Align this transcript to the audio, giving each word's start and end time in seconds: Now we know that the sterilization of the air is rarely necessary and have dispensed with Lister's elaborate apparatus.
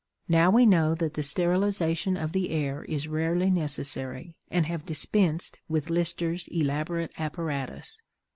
Now 0.27 0.49
we 0.49 0.65
know 0.65 0.95
that 0.95 1.13
the 1.13 1.21
sterilization 1.21 2.17
of 2.17 2.31
the 2.31 2.49
air 2.49 2.83
is 2.85 3.07
rarely 3.07 3.51
necessary 3.51 4.35
and 4.49 4.65
have 4.65 4.83
dispensed 4.83 5.59
with 5.69 5.91
Lister's 5.91 6.47
elaborate 6.47 7.11
apparatus. 7.19 7.99